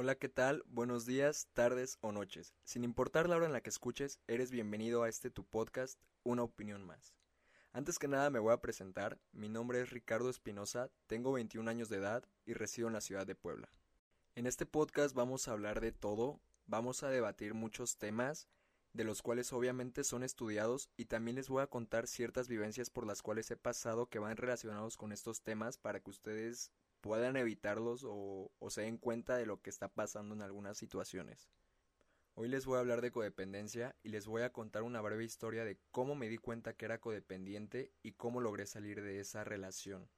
Hola, 0.00 0.14
¿qué 0.14 0.28
tal? 0.28 0.62
Buenos 0.68 1.06
días, 1.06 1.48
tardes 1.54 1.98
o 2.02 2.12
noches. 2.12 2.54
Sin 2.62 2.84
importar 2.84 3.28
la 3.28 3.34
hora 3.34 3.46
en 3.46 3.52
la 3.52 3.62
que 3.62 3.70
escuches, 3.70 4.20
eres 4.28 4.52
bienvenido 4.52 5.02
a 5.02 5.08
este 5.08 5.28
tu 5.28 5.44
podcast, 5.44 5.98
Una 6.22 6.44
opinión 6.44 6.86
más. 6.86 7.16
Antes 7.72 7.98
que 7.98 8.06
nada 8.06 8.30
me 8.30 8.38
voy 8.38 8.52
a 8.52 8.60
presentar, 8.60 9.18
mi 9.32 9.48
nombre 9.48 9.80
es 9.80 9.90
Ricardo 9.90 10.30
Espinosa, 10.30 10.88
tengo 11.08 11.32
21 11.32 11.68
años 11.68 11.88
de 11.88 11.96
edad 11.96 12.24
y 12.46 12.52
resido 12.52 12.86
en 12.86 12.94
la 12.94 13.00
ciudad 13.00 13.26
de 13.26 13.34
Puebla. 13.34 13.72
En 14.36 14.46
este 14.46 14.66
podcast 14.66 15.16
vamos 15.16 15.48
a 15.48 15.50
hablar 15.50 15.80
de 15.80 15.90
todo, 15.90 16.38
vamos 16.66 17.02
a 17.02 17.10
debatir 17.10 17.54
muchos 17.54 17.96
temas, 17.96 18.46
de 18.92 19.02
los 19.02 19.20
cuales 19.20 19.52
obviamente 19.52 20.04
son 20.04 20.22
estudiados 20.22 20.90
y 20.96 21.06
también 21.06 21.34
les 21.34 21.48
voy 21.48 21.64
a 21.64 21.66
contar 21.66 22.06
ciertas 22.06 22.46
vivencias 22.46 22.88
por 22.88 23.04
las 23.04 23.20
cuales 23.20 23.50
he 23.50 23.56
pasado 23.56 24.06
que 24.06 24.20
van 24.20 24.36
relacionados 24.36 24.96
con 24.96 25.10
estos 25.10 25.42
temas 25.42 25.76
para 25.76 25.98
que 25.98 26.10
ustedes 26.10 26.70
puedan 27.00 27.36
evitarlos 27.36 28.04
o, 28.04 28.50
o 28.58 28.70
se 28.70 28.82
den 28.82 28.98
cuenta 28.98 29.36
de 29.36 29.46
lo 29.46 29.60
que 29.60 29.70
está 29.70 29.88
pasando 29.88 30.34
en 30.34 30.42
algunas 30.42 30.78
situaciones. 30.78 31.50
Hoy 32.34 32.48
les 32.48 32.66
voy 32.66 32.76
a 32.76 32.80
hablar 32.80 33.00
de 33.00 33.10
codependencia 33.10 33.96
y 34.04 34.10
les 34.10 34.26
voy 34.26 34.42
a 34.42 34.52
contar 34.52 34.84
una 34.84 35.00
breve 35.00 35.24
historia 35.24 35.64
de 35.64 35.78
cómo 35.90 36.14
me 36.14 36.28
di 36.28 36.38
cuenta 36.38 36.74
que 36.74 36.84
era 36.84 37.00
codependiente 37.00 37.92
y 38.02 38.12
cómo 38.12 38.40
logré 38.40 38.66
salir 38.66 39.02
de 39.02 39.18
esa 39.18 39.42
relación. 39.42 40.08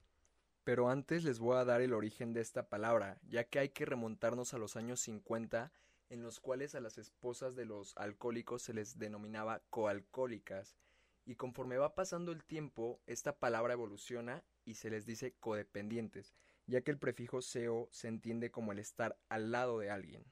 Pero 0.62 0.90
antes 0.90 1.24
les 1.24 1.38
voy 1.38 1.56
a 1.56 1.64
dar 1.64 1.80
el 1.80 1.94
origen 1.94 2.34
de 2.34 2.42
esta 2.42 2.68
palabra, 2.68 3.18
ya 3.26 3.44
que 3.44 3.58
hay 3.58 3.70
que 3.70 3.86
remontarnos 3.86 4.52
a 4.52 4.58
los 4.58 4.76
años 4.76 5.00
50 5.00 5.72
en 6.10 6.22
los 6.22 6.40
cuales 6.40 6.74
a 6.74 6.80
las 6.80 6.98
esposas 6.98 7.56
de 7.56 7.64
los 7.64 7.96
alcohólicos 7.96 8.62
se 8.62 8.74
les 8.74 8.98
denominaba 8.98 9.62
coalcohólicas, 9.70 10.76
y 11.24 11.36
conforme 11.36 11.78
va 11.78 11.94
pasando 11.94 12.32
el 12.32 12.44
tiempo, 12.44 13.00
esta 13.06 13.38
palabra 13.38 13.72
evoluciona 13.72 14.44
y 14.64 14.74
se 14.74 14.90
les 14.90 15.06
dice 15.06 15.34
codependientes, 15.38 16.34
ya 16.70 16.80
que 16.82 16.90
el 16.90 16.98
prefijo 16.98 17.42
seo 17.42 17.88
se 17.90 18.08
entiende 18.08 18.50
como 18.50 18.72
el 18.72 18.78
estar 18.78 19.18
al 19.28 19.50
lado 19.50 19.78
de 19.78 19.90
alguien. 19.90 20.24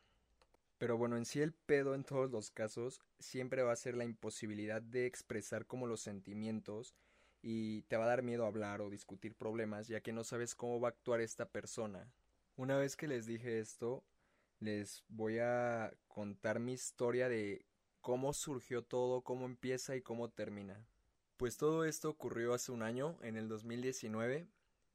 Pero 0.78 0.96
bueno, 0.96 1.16
en 1.16 1.24
sí 1.24 1.40
el 1.40 1.52
pedo 1.52 1.94
en 1.94 2.04
todos 2.04 2.30
los 2.30 2.50
casos 2.50 3.00
siempre 3.18 3.62
va 3.62 3.72
a 3.72 3.76
ser 3.76 3.96
la 3.96 4.04
imposibilidad 4.04 4.80
de 4.80 5.06
expresar 5.06 5.66
como 5.66 5.88
los 5.88 6.00
sentimientos 6.00 6.94
y 7.42 7.82
te 7.82 7.96
va 7.96 8.04
a 8.04 8.08
dar 8.08 8.22
miedo 8.22 8.46
hablar 8.46 8.80
o 8.80 8.90
discutir 8.90 9.34
problemas 9.34 9.88
ya 9.88 10.00
que 10.00 10.12
no 10.12 10.22
sabes 10.22 10.54
cómo 10.54 10.80
va 10.80 10.88
a 10.88 10.90
actuar 10.92 11.20
esta 11.20 11.48
persona. 11.50 12.08
Una 12.56 12.76
vez 12.78 12.96
que 12.96 13.08
les 13.08 13.26
dije 13.26 13.58
esto, 13.58 14.04
les 14.60 15.04
voy 15.08 15.38
a 15.40 15.92
contar 16.06 16.60
mi 16.60 16.72
historia 16.72 17.28
de 17.28 17.64
cómo 18.00 18.32
surgió 18.32 18.82
todo, 18.82 19.22
cómo 19.22 19.46
empieza 19.46 19.96
y 19.96 20.02
cómo 20.02 20.30
termina. 20.30 20.86
Pues 21.36 21.56
todo 21.56 21.84
esto 21.84 22.10
ocurrió 22.10 22.54
hace 22.54 22.72
un 22.72 22.82
año, 22.82 23.16
en 23.22 23.36
el 23.36 23.48
2019. 23.48 24.48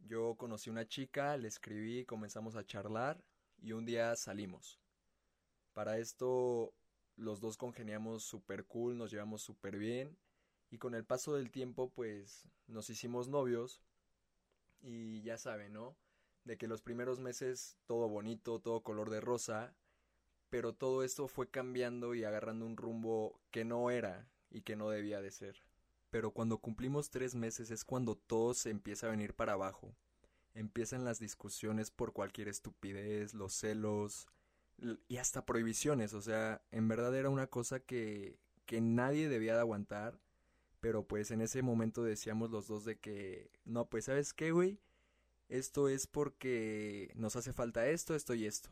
Yo 0.04 0.36
conocí 0.36 0.70
una 0.70 0.88
chica, 0.88 1.36
le 1.38 1.48
escribí, 1.48 2.06
comenzamos 2.06 2.56
a 2.56 2.66
charlar 2.66 3.24
y 3.62 3.72
un 3.72 3.86
día 3.86 4.16
salimos. 4.16 4.80
Para 5.74 5.98
esto 5.98 6.74
los 7.16 7.42
dos 7.42 7.58
congeniamos 7.58 8.24
súper 8.24 8.66
cool, 8.66 8.98
nos 8.98 9.12
llevamos 9.12 9.42
súper 9.42 9.78
bien 9.78 10.18
y 10.70 10.78
con 10.78 10.96
el 10.96 11.06
paso 11.06 11.36
del 11.36 11.52
tiempo 11.52 11.90
pues 11.90 12.48
nos 12.68 12.90
hicimos 12.90 13.28
novios 13.28 13.82
y 14.82 15.22
ya 15.22 15.38
saben, 15.38 15.74
¿no? 15.74 15.96
de 16.44 16.58
que 16.58 16.68
los 16.68 16.82
primeros 16.82 17.20
meses 17.20 17.78
todo 17.86 18.10
bonito, 18.10 18.60
todo 18.60 18.84
color 18.84 19.10
de 19.10 19.22
rosa, 19.22 19.76
pero 20.50 20.74
todo 20.74 21.04
esto 21.04 21.28
fue 21.28 21.50
cambiando 21.50 22.16
y 22.16 22.24
agarrando 22.24 22.66
un 22.66 22.78
rumbo 22.78 23.40
que 23.52 23.66
no 23.66 23.90
era 23.90 24.30
y 24.50 24.62
que 24.62 24.76
no 24.76 24.90
debía 24.90 25.22
de 25.22 25.32
ser. 25.32 25.64
Pero 26.14 26.30
cuando 26.30 26.60
cumplimos 26.60 27.10
tres 27.10 27.34
meses 27.34 27.72
es 27.72 27.84
cuando 27.84 28.16
todo 28.16 28.54
se 28.54 28.70
empieza 28.70 29.08
a 29.08 29.10
venir 29.10 29.34
para 29.34 29.54
abajo. 29.54 29.96
Empiezan 30.54 31.04
las 31.04 31.18
discusiones 31.18 31.90
por 31.90 32.14
cualquier 32.14 32.50
estupidez, 32.50 33.34
los 33.34 33.52
celos 33.54 34.28
y 35.08 35.18
hasta 35.18 35.44
prohibiciones. 35.48 36.14
O 36.14 36.22
sea, 36.22 36.62
en 36.70 36.88
verdad 36.88 37.16
era 37.16 37.32
una 37.32 37.48
cosa 37.48 37.80
que, 37.80 38.38
que 38.68 38.80
nadie 38.80 39.28
debía 39.28 39.56
de 39.56 39.62
aguantar. 39.62 40.20
Pero 40.82 41.08
pues 41.08 41.32
en 41.32 41.42
ese 41.42 41.64
momento 41.64 42.04
decíamos 42.04 42.52
los 42.52 42.68
dos 42.68 42.86
de 42.86 43.00
que, 43.00 43.50
no, 43.66 43.90
pues 43.90 44.06
sabes 44.06 44.36
qué, 44.36 44.52
güey, 44.52 44.78
esto 45.50 45.90
es 45.90 46.06
porque 46.06 47.12
nos 47.16 47.36
hace 47.38 47.54
falta 47.54 47.88
esto, 47.88 48.14
esto 48.14 48.36
y 48.36 48.46
esto. 48.46 48.70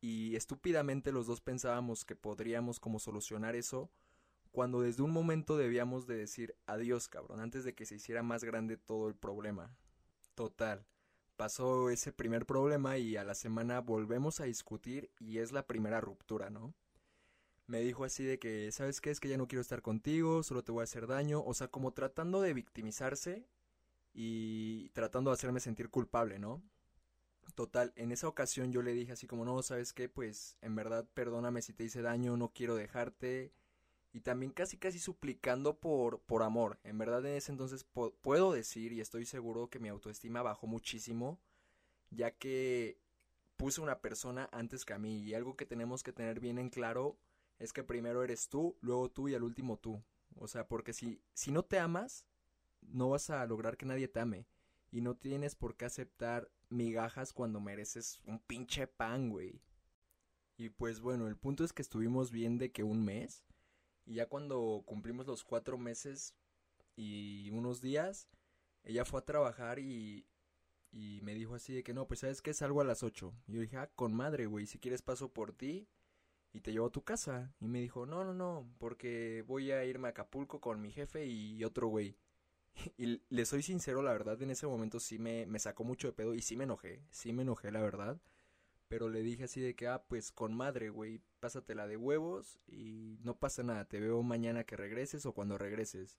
Y 0.00 0.34
estúpidamente 0.34 1.12
los 1.12 1.28
dos 1.28 1.40
pensábamos 1.40 2.04
que 2.04 2.16
podríamos 2.16 2.80
como 2.80 2.98
solucionar 2.98 3.54
eso 3.54 3.92
cuando 4.54 4.82
desde 4.82 5.02
un 5.02 5.10
momento 5.10 5.56
debíamos 5.56 6.06
de 6.06 6.16
decir 6.16 6.54
adiós, 6.66 7.08
cabrón, 7.08 7.40
antes 7.40 7.64
de 7.64 7.74
que 7.74 7.86
se 7.86 7.96
hiciera 7.96 8.22
más 8.22 8.44
grande 8.44 8.76
todo 8.76 9.08
el 9.08 9.16
problema. 9.16 9.76
Total. 10.36 10.86
Pasó 11.34 11.90
ese 11.90 12.12
primer 12.12 12.46
problema 12.46 12.96
y 12.96 13.16
a 13.16 13.24
la 13.24 13.34
semana 13.34 13.80
volvemos 13.80 14.38
a 14.38 14.44
discutir 14.44 15.10
y 15.18 15.38
es 15.38 15.50
la 15.50 15.66
primera 15.66 16.00
ruptura, 16.00 16.50
¿no? 16.50 16.72
Me 17.66 17.80
dijo 17.80 18.04
así 18.04 18.22
de 18.22 18.38
que, 18.38 18.70
¿sabes 18.70 19.00
qué? 19.00 19.10
Es 19.10 19.18
que 19.18 19.28
ya 19.28 19.36
no 19.36 19.48
quiero 19.48 19.60
estar 19.60 19.82
contigo, 19.82 20.44
solo 20.44 20.62
te 20.62 20.70
voy 20.70 20.82
a 20.82 20.84
hacer 20.84 21.08
daño, 21.08 21.42
o 21.42 21.52
sea, 21.52 21.66
como 21.66 21.92
tratando 21.92 22.40
de 22.40 22.54
victimizarse 22.54 23.48
y 24.12 24.90
tratando 24.90 25.30
de 25.30 25.34
hacerme 25.34 25.58
sentir 25.58 25.90
culpable, 25.90 26.38
¿no? 26.38 26.62
Total, 27.56 27.92
en 27.96 28.12
esa 28.12 28.28
ocasión 28.28 28.70
yo 28.70 28.82
le 28.82 28.92
dije 28.92 29.10
así 29.10 29.26
como, 29.26 29.44
no, 29.44 29.60
¿sabes 29.62 29.92
qué? 29.92 30.08
Pues 30.08 30.56
en 30.60 30.76
verdad 30.76 31.08
perdóname 31.12 31.60
si 31.60 31.72
te 31.72 31.82
hice 31.82 32.02
daño, 32.02 32.36
no 32.36 32.52
quiero 32.52 32.76
dejarte. 32.76 33.52
Y 34.14 34.20
también 34.20 34.52
casi 34.52 34.78
casi 34.78 35.00
suplicando 35.00 35.80
por, 35.80 36.20
por 36.20 36.44
amor. 36.44 36.78
En 36.84 36.96
verdad 36.98 37.26
en 37.26 37.34
ese 37.34 37.50
entonces 37.50 37.84
puedo 37.84 38.52
decir 38.52 38.92
y 38.92 39.00
estoy 39.00 39.26
seguro 39.26 39.68
que 39.68 39.80
mi 39.80 39.88
autoestima 39.88 40.40
bajó 40.40 40.68
muchísimo, 40.68 41.40
ya 42.10 42.30
que 42.30 42.96
puse 43.56 43.80
una 43.80 44.00
persona 44.00 44.48
antes 44.52 44.84
que 44.84 44.92
a 44.94 44.98
mí. 44.98 45.18
Y 45.18 45.34
algo 45.34 45.56
que 45.56 45.66
tenemos 45.66 46.04
que 46.04 46.12
tener 46.12 46.38
bien 46.38 46.58
en 46.60 46.70
claro 46.70 47.18
es 47.58 47.72
que 47.72 47.82
primero 47.82 48.22
eres 48.22 48.48
tú, 48.48 48.76
luego 48.80 49.10
tú 49.10 49.28
y 49.28 49.34
al 49.34 49.42
último 49.42 49.78
tú. 49.78 50.00
O 50.36 50.46
sea, 50.46 50.68
porque 50.68 50.92
si, 50.92 51.20
si 51.32 51.50
no 51.50 51.64
te 51.64 51.80
amas, 51.80 52.24
no 52.82 53.10
vas 53.10 53.30
a 53.30 53.44
lograr 53.46 53.76
que 53.76 53.86
nadie 53.86 54.06
te 54.06 54.20
ame. 54.20 54.46
Y 54.92 55.00
no 55.00 55.16
tienes 55.16 55.56
por 55.56 55.76
qué 55.76 55.86
aceptar 55.86 56.48
migajas 56.68 57.32
cuando 57.32 57.58
mereces 57.60 58.20
un 58.26 58.38
pinche 58.38 58.86
pan, 58.86 59.28
güey. 59.28 59.60
Y 60.56 60.68
pues 60.68 61.00
bueno, 61.00 61.26
el 61.26 61.36
punto 61.36 61.64
es 61.64 61.72
que 61.72 61.82
estuvimos 61.82 62.30
bien 62.30 62.58
de 62.58 62.70
que 62.70 62.84
un 62.84 63.04
mes. 63.04 63.44
Y 64.06 64.14
ya 64.14 64.26
cuando 64.26 64.82
cumplimos 64.86 65.26
los 65.26 65.44
cuatro 65.44 65.78
meses 65.78 66.34
y 66.96 67.50
unos 67.50 67.80
días, 67.80 68.28
ella 68.84 69.04
fue 69.04 69.20
a 69.20 69.24
trabajar 69.24 69.78
y, 69.78 70.26
y 70.90 71.20
me 71.22 71.34
dijo 71.34 71.54
así 71.54 71.74
de 71.74 71.82
que 71.82 71.94
no, 71.94 72.06
pues 72.06 72.20
sabes 72.20 72.42
que 72.42 72.54
salgo 72.54 72.80
a 72.80 72.84
las 72.84 73.02
ocho. 73.02 73.34
Y 73.46 73.54
yo 73.54 73.60
dije, 73.60 73.76
ah, 73.78 73.90
con 73.94 74.14
madre, 74.14 74.46
güey, 74.46 74.66
si 74.66 74.78
quieres 74.78 75.02
paso 75.02 75.32
por 75.32 75.52
ti 75.52 75.88
y 76.52 76.60
te 76.60 76.72
llevo 76.72 76.86
a 76.86 76.92
tu 76.92 77.02
casa. 77.02 77.54
Y 77.60 77.68
me 77.68 77.80
dijo, 77.80 78.06
no, 78.06 78.24
no, 78.24 78.34
no, 78.34 78.68
porque 78.78 79.44
voy 79.46 79.72
a 79.72 79.84
irme 79.84 80.08
a 80.08 80.10
Acapulco 80.12 80.60
con 80.60 80.80
mi 80.80 80.90
jefe 80.92 81.26
y 81.26 81.64
otro 81.64 81.88
güey. 81.88 82.16
Y 82.98 83.22
le 83.28 83.46
soy 83.46 83.62
sincero, 83.62 84.02
la 84.02 84.12
verdad, 84.12 84.40
en 84.42 84.50
ese 84.50 84.66
momento 84.66 85.00
sí 85.00 85.18
me, 85.18 85.46
me 85.46 85.58
sacó 85.58 85.84
mucho 85.84 86.08
de 86.08 86.12
pedo 86.12 86.34
y 86.34 86.42
sí 86.42 86.56
me 86.56 86.64
enojé, 86.64 87.04
sí 87.10 87.32
me 87.32 87.42
enojé, 87.42 87.70
la 87.70 87.80
verdad. 87.80 88.20
Pero 88.88 89.08
le 89.08 89.22
dije 89.22 89.44
así 89.44 89.60
de 89.60 89.74
que, 89.74 89.88
ah, 89.88 90.04
pues 90.08 90.30
con 90.32 90.54
madre, 90.54 90.90
güey, 90.90 91.20
pásatela 91.40 91.86
de 91.86 91.96
huevos 91.96 92.58
y 92.66 93.18
no 93.22 93.38
pasa 93.38 93.62
nada, 93.62 93.86
te 93.86 94.00
veo 94.00 94.22
mañana 94.22 94.64
que 94.64 94.76
regreses 94.76 95.26
o 95.26 95.32
cuando 95.32 95.58
regreses. 95.58 96.18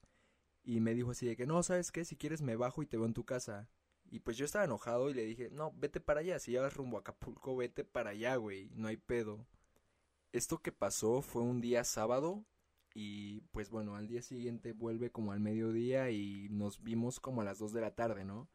Y 0.64 0.80
me 0.80 0.94
dijo 0.94 1.12
así 1.12 1.26
de 1.26 1.36
que, 1.36 1.46
no, 1.46 1.62
¿sabes 1.62 1.92
qué? 1.92 2.04
Si 2.04 2.16
quieres 2.16 2.42
me 2.42 2.56
bajo 2.56 2.82
y 2.82 2.86
te 2.86 2.96
veo 2.96 3.06
en 3.06 3.14
tu 3.14 3.24
casa. 3.24 3.68
Y 4.10 4.20
pues 4.20 4.36
yo 4.36 4.44
estaba 4.44 4.64
enojado 4.64 5.10
y 5.10 5.14
le 5.14 5.24
dije, 5.24 5.50
no, 5.50 5.72
vete 5.76 6.00
para 6.00 6.20
allá, 6.20 6.38
si 6.38 6.52
llevas 6.52 6.74
rumbo 6.74 6.96
a 6.96 7.00
Acapulco, 7.00 7.56
vete 7.56 7.84
para 7.84 8.10
allá, 8.10 8.36
güey, 8.36 8.70
no 8.74 8.88
hay 8.88 8.96
pedo. 8.96 9.46
Esto 10.32 10.58
que 10.58 10.72
pasó 10.72 11.22
fue 11.22 11.42
un 11.42 11.60
día 11.60 11.84
sábado 11.84 12.44
y 12.94 13.42
pues 13.52 13.70
bueno, 13.70 13.96
al 13.96 14.06
día 14.08 14.22
siguiente 14.22 14.72
vuelve 14.72 15.10
como 15.10 15.32
al 15.32 15.40
mediodía 15.40 16.10
y 16.10 16.48
nos 16.50 16.82
vimos 16.82 17.20
como 17.20 17.42
a 17.42 17.44
las 17.44 17.58
2 17.58 17.72
de 17.72 17.80
la 17.80 17.94
tarde, 17.94 18.24
¿no? 18.24 18.48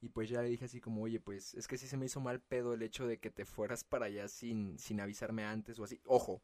Y 0.00 0.10
pues 0.10 0.28
ya 0.28 0.42
le 0.42 0.48
dije 0.48 0.66
así 0.66 0.80
como, 0.80 1.02
oye, 1.02 1.18
pues 1.20 1.54
es 1.54 1.66
que 1.66 1.76
sí 1.76 1.88
se 1.88 1.96
me 1.96 2.06
hizo 2.06 2.20
mal 2.20 2.40
pedo 2.40 2.74
el 2.74 2.82
hecho 2.82 3.06
de 3.06 3.18
que 3.18 3.30
te 3.30 3.44
fueras 3.44 3.82
para 3.84 4.06
allá 4.06 4.28
sin, 4.28 4.78
sin 4.78 5.00
avisarme 5.00 5.44
antes 5.44 5.78
o 5.78 5.84
así. 5.84 6.00
Ojo, 6.04 6.40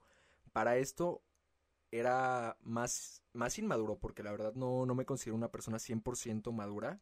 para 0.52 0.76
esto 0.76 1.22
era 1.92 2.56
más, 2.62 3.22
más 3.32 3.58
inmaduro 3.58 3.98
porque 3.98 4.24
la 4.24 4.32
verdad 4.32 4.54
no, 4.54 4.86
no 4.86 4.94
me 4.96 5.06
considero 5.06 5.36
una 5.36 5.52
persona 5.52 5.78
100% 5.78 6.52
madura. 6.52 7.00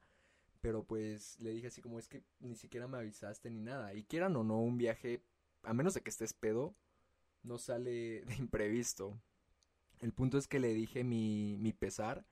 Pero 0.61 0.85
pues 0.85 1.41
le 1.41 1.51
dije 1.51 1.69
así 1.69 1.83
como 1.83 1.99
es 1.99 2.09
que 2.09 2.23
ni 2.39 2.55
siquiera 2.55 2.87
me 2.87 2.99
avisaste 2.99 3.51
ni 3.51 3.61
nada. 3.61 3.95
Y 3.95 4.05
quieran 4.05 4.37
o 4.37 4.45
no, 4.45 4.61
un 4.61 4.79
viaje, 4.79 5.23
a 5.65 5.75
menos 5.75 5.95
de 5.95 6.03
que 6.03 6.11
estés 6.11 6.35
pedo, 6.35 6.75
no 7.43 7.59
sale 7.59 8.25
de 8.27 8.35
imprevisto. 8.37 9.19
El 10.01 10.13
punto 10.13 10.39
es 10.39 10.47
que 10.49 10.61
le 10.61 10.75
dije 10.75 11.05
mi, 11.05 11.57
mi 11.59 11.73
pesar 11.73 12.27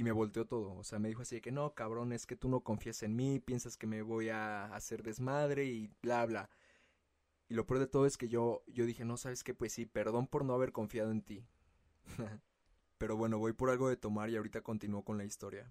y 0.00 0.02
me 0.02 0.12
volteó 0.12 0.46
todo. 0.46 0.72
O 0.76 0.82
sea, 0.82 0.98
me 0.98 1.08
dijo 1.08 1.20
así 1.20 1.34
de 1.34 1.40
que 1.42 1.52
no, 1.52 1.74
cabrón, 1.74 2.14
es 2.14 2.24
que 2.24 2.34
tú 2.34 2.48
no 2.48 2.60
confías 2.60 3.02
en 3.02 3.14
mí, 3.14 3.38
piensas 3.38 3.76
que 3.76 3.86
me 3.86 4.00
voy 4.00 4.30
a 4.30 4.64
hacer 4.74 5.02
desmadre 5.02 5.66
y 5.66 5.90
bla, 6.00 6.24
bla. 6.24 6.48
Y 7.50 7.54
lo 7.54 7.66
peor 7.66 7.80
de 7.80 7.86
todo 7.86 8.06
es 8.06 8.16
que 8.16 8.26
yo, 8.26 8.62
yo 8.66 8.86
dije, 8.86 9.04
no, 9.04 9.18
sabes 9.18 9.44
qué, 9.44 9.52
pues 9.52 9.74
sí, 9.74 9.84
perdón 9.84 10.26
por 10.26 10.42
no 10.42 10.54
haber 10.54 10.72
confiado 10.72 11.10
en 11.10 11.20
ti. 11.20 11.46
Pero 12.96 13.18
bueno, 13.18 13.38
voy 13.38 13.52
por 13.52 13.68
algo 13.68 13.90
de 13.90 13.98
tomar 13.98 14.30
y 14.30 14.36
ahorita 14.36 14.62
continúo 14.62 15.04
con 15.04 15.18
la 15.18 15.26
historia. 15.26 15.70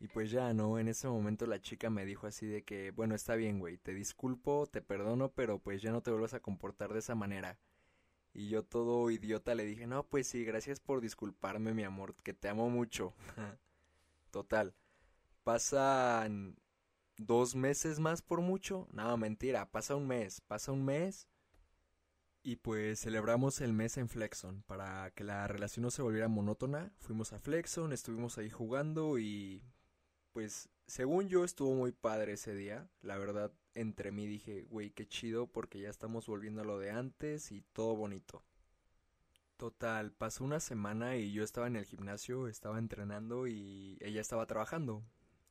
Y 0.00 0.08
pues 0.08 0.30
ya, 0.30 0.54
¿no? 0.54 0.78
En 0.78 0.88
ese 0.88 1.08
momento 1.08 1.46
la 1.46 1.60
chica 1.60 1.90
me 1.90 2.06
dijo 2.06 2.26
así 2.26 2.46
de 2.46 2.64
que, 2.64 2.90
bueno, 2.90 3.14
está 3.14 3.34
bien, 3.36 3.58
güey, 3.58 3.76
te 3.76 3.92
disculpo, 3.92 4.66
te 4.66 4.80
perdono, 4.80 5.30
pero 5.32 5.58
pues 5.58 5.82
ya 5.82 5.92
no 5.92 6.02
te 6.02 6.10
vuelvas 6.10 6.32
a 6.32 6.40
comportar 6.40 6.94
de 6.94 7.00
esa 7.00 7.14
manera. 7.14 7.58
Y 8.32 8.48
yo 8.48 8.64
todo 8.64 9.10
idiota 9.10 9.54
le 9.54 9.66
dije, 9.66 9.86
no, 9.86 10.04
pues 10.08 10.26
sí, 10.26 10.42
gracias 10.42 10.80
por 10.80 11.02
disculparme, 11.02 11.74
mi 11.74 11.84
amor, 11.84 12.14
que 12.22 12.32
te 12.32 12.48
amo 12.48 12.70
mucho. 12.70 13.12
Total. 14.30 14.74
Pasan 15.44 16.56
dos 17.18 17.54
meses 17.54 17.98
más 18.00 18.22
por 18.22 18.40
mucho. 18.40 18.88
No, 18.92 19.16
mentira, 19.18 19.70
pasa 19.70 19.96
un 19.96 20.06
mes, 20.06 20.40
pasa 20.40 20.72
un 20.72 20.84
mes. 20.84 21.28
Y 22.42 22.56
pues 22.56 23.00
celebramos 23.00 23.60
el 23.60 23.74
mes 23.74 23.98
en 23.98 24.08
Flexon 24.08 24.62
para 24.62 25.10
que 25.10 25.24
la 25.24 25.46
relación 25.46 25.82
no 25.82 25.90
se 25.90 26.00
volviera 26.00 26.28
monótona. 26.28 26.90
Fuimos 27.00 27.34
a 27.34 27.38
Flexon, 27.38 27.92
estuvimos 27.92 28.38
ahí 28.38 28.48
jugando 28.48 29.18
y 29.18 29.62
pues 30.32 30.68
según 30.86 31.28
yo 31.28 31.44
estuvo 31.44 31.74
muy 31.74 31.92
padre 31.92 32.32
ese 32.32 32.54
día. 32.54 32.88
La 33.02 33.18
verdad, 33.18 33.52
entre 33.74 34.12
mí 34.12 34.26
dije, 34.26 34.66
güey, 34.70 34.90
qué 34.90 35.06
chido 35.06 35.46
porque 35.46 35.80
ya 35.80 35.90
estamos 35.90 36.26
volviendo 36.26 36.62
a 36.62 36.64
lo 36.64 36.78
de 36.78 36.90
antes 36.90 37.52
y 37.52 37.62
todo 37.72 37.96
bonito. 37.96 38.42
Total, 39.56 40.12
pasó 40.12 40.44
una 40.44 40.58
semana 40.58 41.16
y 41.16 41.32
yo 41.32 41.44
estaba 41.44 41.66
en 41.66 41.76
el 41.76 41.84
gimnasio, 41.84 42.48
estaba 42.48 42.78
entrenando 42.78 43.46
y 43.46 43.98
ella 44.00 44.20
estaba 44.20 44.46
trabajando. 44.46 45.04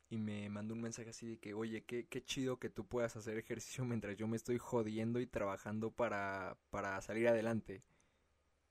Y 0.10 0.18
me 0.18 0.50
mandó 0.50 0.74
un 0.74 0.82
mensaje 0.82 1.12
así 1.12 1.28
de 1.28 1.38
que, 1.38 1.54
oye, 1.54 1.84
qué, 1.84 2.08
qué 2.08 2.24
chido 2.24 2.58
que 2.58 2.70
tú 2.72 2.88
puedas 2.88 3.16
hacer 3.16 3.38
ejercicio 3.38 3.86
mientras 3.86 4.18
yo 4.18 4.28
me 4.28 4.38
estoy 4.38 4.58
jodiendo 4.58 5.20
y 5.20 5.28
trabajando 5.28 5.92
para, 5.92 6.58
para 6.72 7.00
salir 7.02 7.28
adelante. 7.28 7.84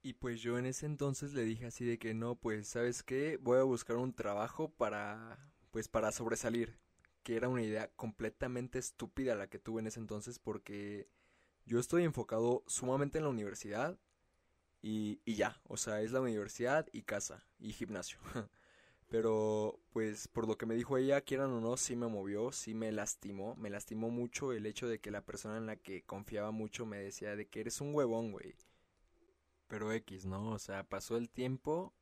Y 0.03 0.15
pues 0.15 0.41
yo 0.41 0.59
en 0.59 0.67
ese 0.67 0.87
entonces 0.87 1.35
le 1.35 1.45
dije 1.45 1.67
así 1.67 1.85
de 1.85 1.99
que 1.99 2.15
no, 2.15 2.35
pues 2.37 2.69
sabes 2.69 3.03
qué, 3.03 3.37
voy 3.41 3.59
a 3.59 3.63
buscar 3.63 3.97
un 3.97 4.13
trabajo 4.15 4.71
para, 4.71 5.39
pues 5.71 5.89
para 5.89 6.13
sobresalir. 6.13 6.79
Que 7.23 7.37
era 7.37 7.49
una 7.49 7.63
idea 7.63 7.91
completamente 7.97 8.79
estúpida 8.79 9.35
la 9.35 9.49
que 9.49 9.59
tuve 9.59 9.81
en 9.81 9.89
ese 9.89 10.01
entonces 10.01 10.39
porque 10.39 11.09
yo 11.67 11.79
estoy 11.79 12.05
enfocado 12.05 12.65
sumamente 12.67 13.19
en 13.19 13.25
la 13.25 13.31
universidad 13.31 13.99
y, 14.81 15.21
y 15.25 15.35
ya, 15.35 15.61
o 15.65 15.77
sea, 15.77 16.01
es 16.01 16.13
la 16.13 16.21
universidad 16.21 16.87
y 16.93 17.03
casa 17.03 17.45
y 17.59 17.73
gimnasio. 17.73 18.19
Pero 19.09 19.81
pues 19.91 20.29
por 20.29 20.47
lo 20.47 20.59
que 20.59 20.67
me 20.67 20.75
dijo 20.75 20.99
ella, 20.99 21.23
quieran 21.23 21.51
o 21.51 21.61
no, 21.61 21.77
sí 21.77 21.97
me 21.97 22.09
movió, 22.09 22.53
sí 22.53 22.75
me 22.75 22.93
lastimó, 22.93 23.57
me 23.57 23.71
lastimó 23.71 24.11
mucho 24.11 24.53
el 24.53 24.67
hecho 24.67 24.87
de 24.87 25.01
que 25.01 25.11
la 25.11 25.25
persona 25.25 25.57
en 25.57 25.67
la 25.67 25.77
que 25.77 26.03
confiaba 26.03 26.51
mucho 26.51 26.85
me 26.85 26.99
decía 26.99 27.35
de 27.35 27.49
que 27.49 27.61
eres 27.61 27.81
un 27.81 27.95
huevón, 27.95 28.33
güey. 28.33 28.55
Pero 29.67 29.93
X, 29.93 30.27
¿no? 30.27 30.51
O 30.51 30.59
sea, 30.59 30.85
pasó 30.85 31.17
el 31.17 31.31
tiempo 31.31 31.95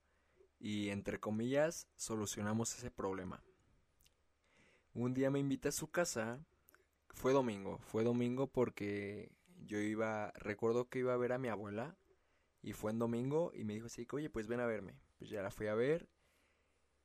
y 0.59 0.89
entre 0.91 1.21
comillas 1.21 1.87
solucionamos 1.97 2.77
ese 2.77 2.91
problema. 2.91 3.43
Un 4.97 5.13
día 5.13 5.31
me 5.31 5.39
invita 5.39 5.69
a 5.69 5.73
su 5.73 5.91
casa, 5.91 6.43
fue 7.11 7.35
domingo, 7.35 7.77
fue 7.81 8.03
domingo 8.03 8.47
porque 8.47 9.31
yo 9.67 9.79
iba, 9.79 10.33
recuerdo 10.37 10.89
que 10.89 11.01
iba 11.01 11.13
a 11.13 11.19
ver 11.19 11.33
a 11.33 11.39
mi 11.39 11.49
abuela 11.49 11.99
y 12.63 12.73
fue 12.73 12.93
en 12.93 12.99
domingo 12.99 13.53
y 13.55 13.65
me 13.65 13.75
dijo 13.75 13.89
así, 13.89 14.07
oye, 14.11 14.31
pues 14.31 14.47
ven 14.47 14.61
a 14.61 14.65
verme. 14.65 14.99
Pues 15.19 15.29
ya 15.29 15.43
la 15.43 15.51
fui 15.51 15.67
a 15.67 15.75
ver 15.75 16.09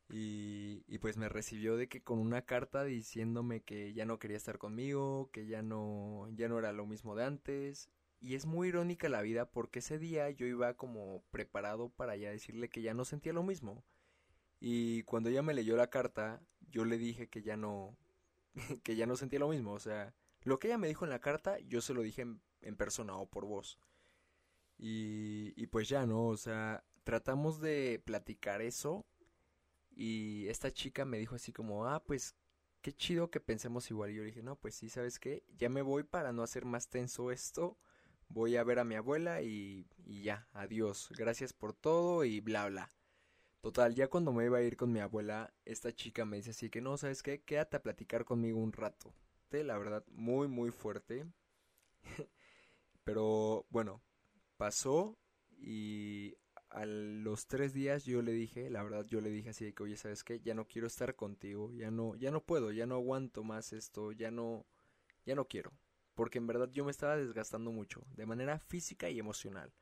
y, 0.07 0.85
y, 0.87 0.99
pues 0.99 1.17
me 1.17 1.27
recibió 1.27 1.75
de 1.75 1.89
que 1.89 2.01
con 2.01 2.19
una 2.19 2.43
carta 2.43 2.85
diciéndome 2.85 3.61
que 3.61 3.91
ya 3.91 4.05
no 4.05 4.19
quería 4.19 4.37
estar 4.37 4.57
conmigo, 4.57 5.29
que 5.33 5.45
ya 5.47 5.61
no, 5.61 6.29
ya 6.31 6.47
no 6.47 6.59
era 6.59 6.71
lo 6.71 6.85
mismo 6.85 7.17
de 7.17 7.25
antes. 7.25 7.89
Y 8.21 8.35
es 8.35 8.45
muy 8.45 8.69
irónica 8.69 9.09
la 9.09 9.21
vida 9.21 9.51
porque 9.51 9.79
ese 9.79 9.99
día 9.99 10.29
yo 10.29 10.45
iba 10.45 10.75
como 10.75 11.23
preparado 11.31 11.89
para 11.89 12.15
ya 12.15 12.31
decirle 12.31 12.69
que 12.69 12.81
ya 12.83 12.93
no 12.93 13.03
sentía 13.03 13.33
lo 13.33 13.43
mismo. 13.43 13.83
Y 14.61 15.01
cuando 15.03 15.29
ella 15.29 15.41
me 15.41 15.55
leyó 15.55 15.75
la 15.75 15.89
carta, 15.89 16.39
yo 16.69 16.85
le 16.85 16.99
dije 16.99 17.27
que 17.27 17.41
ya 17.41 17.57
no, 17.57 17.97
que 18.83 18.95
ya 18.95 19.07
no 19.07 19.17
sentía 19.17 19.39
lo 19.39 19.49
mismo. 19.49 19.73
O 19.73 19.79
sea, 19.79 20.13
lo 20.43 20.59
que 20.59 20.67
ella 20.67 20.77
me 20.77 20.87
dijo 20.87 21.03
en 21.03 21.09
la 21.09 21.19
carta, 21.19 21.59
yo 21.59 21.81
se 21.81 21.95
lo 21.95 22.03
dije 22.03 22.21
en, 22.21 22.75
persona 22.77 23.17
o 23.17 23.25
por 23.25 23.45
voz. 23.45 23.79
Y, 24.77 25.53
y 25.61 25.67
pues 25.67 25.89
ya, 25.89 26.05
¿no? 26.05 26.27
O 26.27 26.37
sea, 26.37 26.83
tratamos 27.03 27.59
de 27.59 28.01
platicar 28.05 28.61
eso 28.61 29.05
y 29.89 30.47
esta 30.47 30.71
chica 30.71 31.05
me 31.05 31.17
dijo 31.17 31.35
así 31.35 31.51
como, 31.51 31.87
ah, 31.87 32.03
pues 32.03 32.35
qué 32.81 32.93
chido 32.93 33.31
que 33.31 33.39
pensemos 33.39 33.89
igual. 33.89 34.11
Y 34.11 34.15
yo 34.15 34.21
le 34.21 34.27
dije, 34.27 34.43
no, 34.43 34.55
pues 34.55 34.75
sí, 34.75 34.89
¿sabes 34.89 35.19
qué? 35.19 35.43
Ya 35.57 35.69
me 35.69 35.81
voy 35.81 36.03
para 36.03 36.33
no 36.33 36.43
hacer 36.43 36.65
más 36.65 36.87
tenso 36.87 37.31
esto. 37.31 37.79
Voy 38.29 38.57
a 38.57 38.63
ver 38.63 38.79
a 38.79 38.83
mi 38.83 38.95
abuela 38.95 39.41
y, 39.41 39.87
y 40.05 40.21
ya, 40.23 40.47
adiós. 40.53 41.09
Gracias 41.17 41.51
por 41.51 41.73
todo 41.73 42.23
y 42.25 42.39
bla, 42.39 42.69
bla. 42.69 42.91
Total, 43.61 43.93
ya 43.93 44.07
cuando 44.07 44.31
me 44.33 44.45
iba 44.45 44.57
a 44.57 44.61
ir 44.63 44.75
con 44.75 44.91
mi 44.91 44.99
abuela, 44.99 45.53
esta 45.65 45.91
chica 45.93 46.25
me 46.25 46.37
dice 46.37 46.49
así 46.51 46.69
que 46.69 46.81
no, 46.81 46.97
¿sabes 46.97 47.21
qué? 47.21 47.41
Quédate 47.43 47.77
a 47.77 47.83
platicar 47.83 48.25
conmigo 48.25 48.59
un 48.59 48.73
rato. 48.73 49.13
La 49.51 49.77
verdad, 49.77 50.03
muy, 50.11 50.47
muy 50.47 50.71
fuerte. 50.71 51.25
Pero 53.03 53.65
bueno, 53.69 54.01
pasó 54.57 55.17
y 55.57 56.35
a 56.69 56.85
los 56.85 57.47
tres 57.47 57.73
días 57.73 58.05
yo 58.05 58.21
le 58.21 58.31
dije, 58.33 58.69
la 58.69 58.83
verdad 58.83 59.05
yo 59.07 59.21
le 59.21 59.29
dije 59.31 59.49
así 59.51 59.65
de 59.65 59.73
que, 59.73 59.83
oye, 59.83 59.97
¿sabes 59.97 60.23
qué? 60.23 60.39
Ya 60.41 60.55
no 60.55 60.67
quiero 60.67 60.87
estar 60.87 61.15
contigo, 61.15 61.71
ya 61.73 61.91
no, 61.91 62.15
ya 62.15 62.31
no 62.31 62.43
puedo, 62.43 62.71
ya 62.71 62.85
no 62.87 62.95
aguanto 62.95 63.43
más 63.43 63.73
esto, 63.73 64.11
ya 64.13 64.31
no, 64.31 64.65
ya 65.25 65.35
no 65.35 65.47
quiero. 65.47 65.71
Porque 66.15 66.39
en 66.39 66.47
verdad 66.47 66.69
yo 66.73 66.85
me 66.85 66.91
estaba 66.91 67.17
desgastando 67.17 67.71
mucho, 67.71 68.03
de 68.15 68.25
manera 68.27 68.59
física 68.59 69.09
y 69.09 69.19
emocional. 69.19 69.73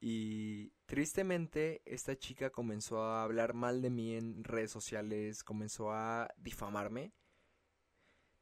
Y 0.00 0.72
tristemente 0.86 1.82
esta 1.84 2.16
chica 2.16 2.50
comenzó 2.50 3.02
a 3.02 3.22
hablar 3.22 3.54
mal 3.54 3.82
de 3.82 3.90
mí 3.90 4.14
en 4.16 4.44
redes 4.44 4.70
sociales, 4.70 5.44
comenzó 5.44 5.92
a 5.92 6.28
difamarme. 6.38 7.12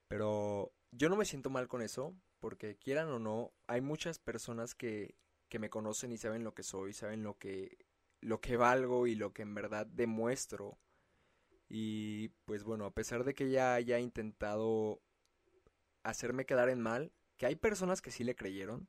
Pero 0.08 0.72
yo 0.92 1.08
no 1.08 1.16
me 1.16 1.24
siento 1.24 1.50
mal 1.50 1.68
con 1.68 1.82
eso, 1.82 2.16
porque 2.38 2.76
quieran 2.76 3.08
o 3.08 3.18
no, 3.18 3.52
hay 3.66 3.80
muchas 3.80 4.18
personas 4.18 4.74
que 4.74 5.16
que 5.48 5.58
me 5.58 5.70
conocen 5.70 6.12
y 6.12 6.18
saben 6.18 6.44
lo 6.44 6.54
que 6.54 6.62
soy, 6.62 6.92
saben 6.92 7.22
lo 7.22 7.38
que 7.38 7.78
lo 8.20 8.40
que 8.40 8.56
valgo 8.56 9.06
y 9.06 9.14
lo 9.14 9.32
que 9.32 9.42
en 9.42 9.54
verdad 9.54 9.86
demuestro. 9.86 10.78
Y 11.68 12.28
pues 12.46 12.64
bueno, 12.64 12.86
a 12.86 12.94
pesar 12.94 13.24
de 13.24 13.34
que 13.34 13.44
ella 13.44 13.74
haya 13.74 13.98
intentado 13.98 15.00
hacerme 16.02 16.46
quedar 16.46 16.68
en 16.68 16.80
mal, 16.80 17.12
que 17.36 17.46
hay 17.46 17.56
personas 17.56 18.02
que 18.02 18.10
sí 18.10 18.24
le 18.24 18.34
creyeron, 18.34 18.88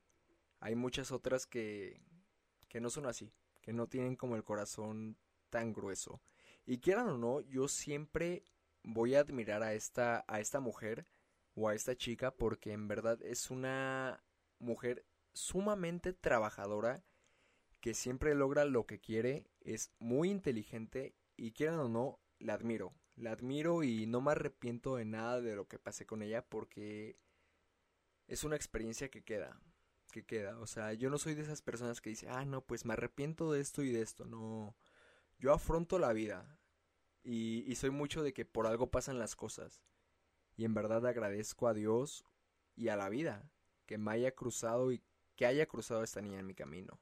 hay 0.60 0.76
muchas 0.76 1.12
otras 1.12 1.46
que 1.46 2.02
que 2.70 2.80
no 2.80 2.90
son 2.90 3.06
así, 3.06 3.34
que 3.62 3.74
no 3.74 3.88
tienen 3.88 4.16
como 4.16 4.36
el 4.36 4.44
corazón 4.44 5.18
tan 5.50 5.74
grueso. 5.74 6.22
Y 6.66 6.80
quieran 6.80 7.10
o 7.10 7.18
no, 7.18 7.42
yo 7.42 7.68
siempre 7.68 8.44
voy 8.84 9.16
a 9.16 9.20
admirar 9.20 9.64
a 9.64 9.74
esta 9.74 10.24
a 10.28 10.40
esta 10.40 10.60
mujer 10.60 11.06
o 11.56 11.68
a 11.68 11.76
esta 11.76 11.96
chica 11.96 12.32
porque 12.32 12.72
en 12.72 12.88
verdad 12.88 13.22
es 13.24 13.52
una 13.52 14.24
mujer 14.60 15.06
sumamente 15.34 16.14
trabajadora, 16.14 17.04
que 17.82 17.94
siempre 17.94 18.36
logra 18.36 18.66
lo 18.66 18.86
que 18.86 19.00
quiere, 19.00 19.48
es 19.62 19.92
muy 20.00 20.30
inteligente 20.30 21.16
y 21.38 21.52
quieran 21.52 21.80
o 21.80 21.90
no, 21.90 22.20
la 22.40 22.54
admiro. 22.54 22.94
La 23.16 23.32
admiro 23.32 23.84
y 23.84 24.06
no 24.06 24.22
me 24.22 24.32
arrepiento 24.32 24.96
de 24.96 25.06
nada 25.06 25.42
de 25.42 25.56
lo 25.56 25.68
que 25.68 25.80
pasé 25.80 26.06
con 26.06 26.22
ella 26.22 26.46
porque 26.46 27.18
es 28.28 28.44
una 28.44 28.56
experiencia 28.56 29.10
que 29.10 29.24
queda, 29.24 29.60
que 30.10 30.26
queda. 30.26 30.60
O 30.60 30.68
sea, 30.68 30.94
yo 30.94 31.10
no 31.10 31.18
soy 31.18 31.36
de 31.36 31.44
esas 31.44 31.62
personas 31.62 32.02
que 32.02 32.10
dicen, 32.10 32.30
ah, 32.32 32.46
no, 32.46 32.62
pues 32.62 32.86
me 32.86 32.94
arrepiento 32.94 33.52
de 33.52 33.62
esto 33.62 33.84
y 33.84 33.92
de 33.92 34.02
esto. 34.02 34.26
No, 34.26 34.76
yo 35.40 35.54
afronto 35.54 36.00
la 36.00 36.14
vida 36.14 36.60
y, 37.24 37.64
y 37.72 37.76
soy 37.76 37.92
mucho 37.92 38.24
de 38.24 38.34
que 38.34 38.46
por 38.46 38.68
algo 38.68 38.92
pasan 38.92 39.20
las 39.20 39.36
cosas. 39.36 39.82
Y 40.58 40.66
en 40.66 40.74
verdad 40.74 41.06
agradezco 41.06 41.68
a 41.68 41.74
Dios 41.74 42.26
y 42.76 42.90
a 42.90 42.96
la 42.96 43.10
vida 43.10 43.52
que 43.86 43.98
me 43.98 44.12
haya 44.12 44.36
cruzado 44.36 44.92
y 44.92 45.02
que 45.36 45.46
haya 45.46 45.66
cruzado 45.68 46.04
esta 46.04 46.22
niña 46.22 46.40
en 46.40 46.48
mi 46.48 46.54
camino. 46.54 47.00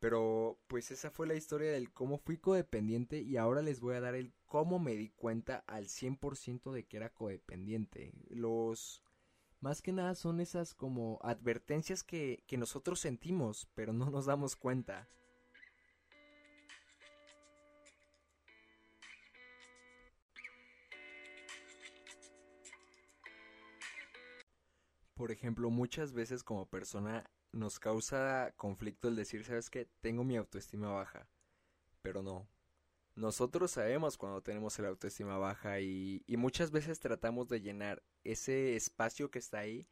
Pero 0.00 0.58
pues 0.66 0.90
esa 0.90 1.10
fue 1.10 1.26
la 1.26 1.34
historia 1.34 1.70
del 1.70 1.92
cómo 1.92 2.16
fui 2.16 2.38
codependiente 2.38 3.20
y 3.20 3.36
ahora 3.36 3.60
les 3.60 3.80
voy 3.80 3.94
a 3.94 4.00
dar 4.00 4.14
el 4.14 4.32
cómo 4.46 4.78
me 4.78 4.96
di 4.96 5.10
cuenta 5.10 5.62
al 5.66 5.88
100% 5.88 6.72
de 6.72 6.86
que 6.86 6.96
era 6.96 7.12
codependiente. 7.12 8.12
Los... 8.30 9.02
Más 9.60 9.82
que 9.82 9.92
nada 9.92 10.14
son 10.14 10.40
esas 10.40 10.72
como 10.72 11.18
advertencias 11.22 12.02
que, 12.02 12.42
que 12.46 12.56
nosotros 12.56 12.98
sentimos, 12.98 13.68
pero 13.74 13.92
no 13.92 14.10
nos 14.10 14.24
damos 14.24 14.56
cuenta. 14.56 15.06
Por 25.14 25.30
ejemplo, 25.30 25.68
muchas 25.68 26.14
veces 26.14 26.42
como 26.42 26.64
persona 26.70 27.30
nos 27.52 27.78
causa 27.78 28.54
conflicto 28.56 29.08
el 29.08 29.16
decir, 29.16 29.44
¿sabes 29.44 29.68
qué? 29.68 29.86
Tengo 30.00 30.24
mi 30.24 30.38
autoestima 30.38 30.88
baja. 30.88 31.28
Pero 32.00 32.22
no. 32.22 32.48
Nosotros 33.20 33.72
sabemos 33.72 34.16
cuando 34.16 34.40
tenemos 34.40 34.78
el 34.78 34.86
autoestima 34.86 35.36
baja 35.36 35.78
y, 35.82 36.24
muchas 36.38 36.70
veces 36.70 37.00
tratamos 37.00 37.48
de 37.48 37.60
llenar 37.60 38.02
ese 38.24 38.76
espacio 38.76 39.30
que 39.30 39.38
está 39.38 39.58
ahí 39.58 39.86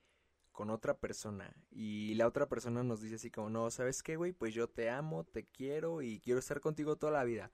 con 0.51 0.71
otra 0.71 0.99
persona. 0.99 1.55
Y 1.71 2.15
la 2.15 2.27
otra 2.27 2.49
persona 2.49 2.83
nos 2.83 3.03
dice 3.03 3.17
así 3.17 3.31
como, 3.31 3.51
no, 3.51 3.71
¿sabes 3.71 4.03
qué, 4.03 4.17
güey? 4.17 4.33
Pues 4.33 4.55
yo 4.55 4.71
te 4.71 4.89
amo, 4.89 5.25
te 5.25 5.45
quiero 5.45 6.01
y 6.01 6.21
quiero 6.21 6.39
estar 6.39 6.63
contigo 6.63 6.97
toda 6.97 7.13
la 7.13 7.25
vida. 7.25 7.53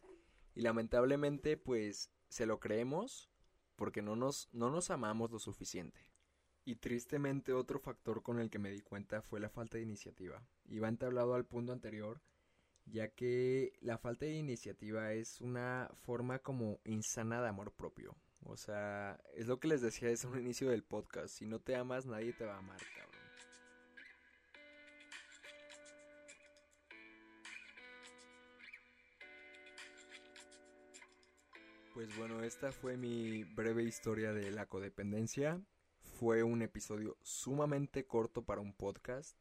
Y 0.55 0.61
lamentablemente, 0.61 1.57
pues 1.57 2.09
se 2.29 2.47
lo 2.47 2.61
creemos 2.61 3.29
porque 3.75 4.01
no 4.01 4.15
nos, 4.15 4.49
no 4.53 4.71
nos 4.71 4.91
amamos 4.91 5.33
lo 5.33 5.41
suficiente. 5.41 6.09
Y 6.65 6.77
tristemente 6.77 7.53
otro 7.53 7.81
factor 7.81 8.23
con 8.23 8.39
el 8.39 8.49
que 8.49 8.61
me 8.61 8.71
di 8.71 8.81
cuenta 8.81 9.23
fue 9.23 9.41
la 9.41 9.51
falta 9.51 9.77
de 9.79 9.83
iniciativa. 9.83 10.47
Va 10.81 10.87
entablado 10.87 11.35
al 11.35 11.47
punto 11.47 11.73
anterior, 11.73 12.23
ya 12.87 13.09
que 13.09 13.73
la 13.81 13.99
falta 13.99 14.27
de 14.27 14.35
iniciativa 14.35 15.13
es 15.13 15.41
una 15.41 15.91
forma 16.03 16.39
como 16.41 16.81
insana 16.85 17.43
de 17.43 17.49
amor 17.49 17.73
propio. 17.73 18.17
O 18.47 18.57
sea, 18.57 19.19
es 19.35 19.47
lo 19.47 19.59
que 19.59 19.69
les 19.69 19.81
decía 19.81 20.09
desde 20.09 20.29
un 20.29 20.39
inicio 20.39 20.69
del 20.69 20.85
podcast. 20.85 21.35
Si 21.35 21.47
no 21.47 21.61
te 21.61 21.77
amas, 21.77 22.07
nadie 22.07 22.33
te 22.33 22.45
va 22.45 22.55
a 22.55 22.59
amar, 22.59 22.81
cabrón. 22.97 23.15
Pues 31.95 32.17
bueno, 32.19 32.43
esta 32.43 32.73
fue 32.73 32.97
mi 32.97 33.45
breve 33.45 33.85
historia 33.85 34.33
de 34.33 34.51
la 34.51 34.67
codependencia. 34.67 35.63
Fue 36.19 36.43
un 36.43 36.61
episodio 36.61 37.17
sumamente 37.23 38.05
corto 38.05 38.45
para 38.45 38.61
un 38.61 38.75
podcast, 38.75 39.39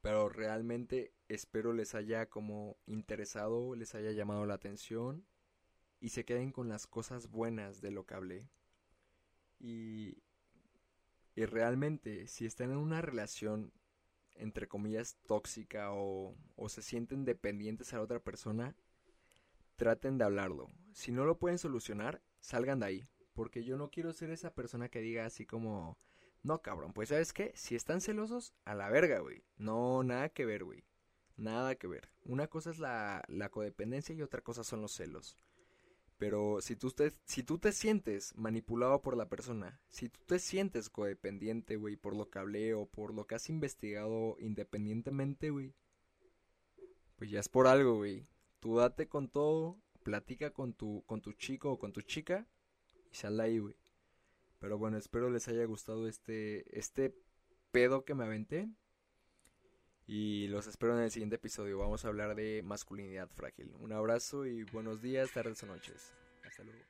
pero 0.00 0.28
realmente 0.28 1.12
espero 1.28 1.72
les 1.72 1.94
haya 1.94 2.26
como 2.26 2.76
interesado, 2.86 3.74
les 3.74 3.94
haya 3.94 4.12
llamado 4.12 4.46
la 4.46 4.54
atención 4.54 5.26
y 6.00 6.10
se 6.10 6.24
queden 6.24 6.52
con 6.52 6.68
las 6.68 6.86
cosas 6.86 7.30
buenas 7.30 7.80
de 7.80 7.90
lo 7.90 8.06
que 8.06 8.14
hablé. 8.14 8.48
Y, 9.58 10.22
y 11.34 11.44
realmente, 11.44 12.26
si 12.26 12.46
están 12.46 12.70
en 12.70 12.78
una 12.78 13.02
relación 13.02 13.72
entre 14.34 14.68
comillas 14.68 15.18
tóxica 15.26 15.92
o, 15.92 16.34
o 16.56 16.68
se 16.70 16.80
sienten 16.80 17.26
dependientes 17.26 17.92
a 17.92 17.96
la 17.96 18.02
otra 18.02 18.20
persona, 18.20 18.74
traten 19.76 20.16
de 20.16 20.24
hablarlo. 20.24 20.70
Si 20.94 21.12
no 21.12 21.26
lo 21.26 21.38
pueden 21.38 21.58
solucionar, 21.58 22.22
salgan 22.38 22.80
de 22.80 22.86
ahí. 22.86 23.08
Porque 23.34 23.64
yo 23.64 23.76
no 23.76 23.90
quiero 23.90 24.12
ser 24.12 24.30
esa 24.30 24.54
persona 24.54 24.88
que 24.88 25.00
diga 25.00 25.24
así 25.24 25.46
como, 25.46 25.98
no 26.42 26.62
cabrón, 26.62 26.92
pues 26.92 27.10
sabes 27.10 27.32
qué, 27.32 27.52
si 27.54 27.74
están 27.74 28.00
celosos, 28.00 28.54
a 28.64 28.74
la 28.74 28.88
verga, 28.90 29.20
güey. 29.20 29.44
No, 29.56 30.02
nada 30.02 30.28
que 30.30 30.44
ver, 30.44 30.64
güey. 30.64 30.84
Nada 31.36 31.74
que 31.74 31.86
ver. 31.86 32.10
Una 32.24 32.48
cosa 32.48 32.70
es 32.70 32.78
la, 32.78 33.24
la 33.28 33.50
codependencia 33.50 34.14
y 34.14 34.22
otra 34.22 34.42
cosa 34.42 34.62
son 34.64 34.82
los 34.82 34.92
celos. 34.92 35.36
Pero 36.18 36.60
si 36.60 36.76
tú, 36.76 36.90
te, 36.90 37.14
si 37.24 37.42
tú 37.42 37.58
te 37.58 37.72
sientes 37.72 38.36
manipulado 38.36 39.00
por 39.00 39.16
la 39.16 39.30
persona, 39.30 39.80
si 39.88 40.10
tú 40.10 40.20
te 40.26 40.38
sientes 40.38 40.90
codependiente, 40.90 41.76
güey, 41.76 41.96
por 41.96 42.14
lo 42.14 42.28
que 42.28 42.38
hablé 42.38 42.74
o 42.74 42.84
por 42.84 43.14
lo 43.14 43.26
que 43.26 43.36
has 43.36 43.48
investigado 43.48 44.36
independientemente, 44.38 45.48
güey, 45.48 45.74
pues 47.16 47.30
ya 47.30 47.40
es 47.40 47.48
por 47.48 47.66
algo, 47.66 47.96
güey. 47.96 48.26
Tú 48.60 48.76
date 48.76 49.08
con 49.08 49.30
todo, 49.30 49.78
platica 50.02 50.52
con 50.52 50.74
tu, 50.74 51.02
con 51.06 51.22
tu 51.22 51.32
chico 51.32 51.72
o 51.72 51.78
con 51.78 51.94
tu 51.94 52.02
chica 52.02 52.46
y 53.10 53.14
sal 53.14 53.40
ahí, 53.40 53.58
güey. 53.58 53.79
Pero 54.60 54.78
bueno, 54.78 54.98
espero 54.98 55.30
les 55.30 55.48
haya 55.48 55.64
gustado 55.64 56.06
este, 56.06 56.78
este 56.78 57.14
pedo 57.72 58.04
que 58.04 58.14
me 58.14 58.24
aventé. 58.24 58.68
Y 60.06 60.48
los 60.48 60.66
espero 60.66 60.96
en 60.96 61.04
el 61.04 61.10
siguiente 61.10 61.36
episodio. 61.36 61.78
Vamos 61.78 62.04
a 62.04 62.08
hablar 62.08 62.34
de 62.34 62.62
masculinidad 62.64 63.28
frágil. 63.30 63.74
Un 63.78 63.92
abrazo 63.92 64.44
y 64.44 64.64
buenos 64.64 65.00
días, 65.00 65.32
tardes 65.32 65.62
o 65.62 65.66
noches. 65.66 66.12
Hasta 66.44 66.62
luego. 66.62 66.80